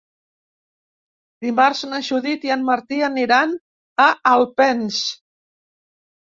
[1.47, 3.55] Dimarts na Judit i en Martí aniran
[4.09, 5.07] a Alpens.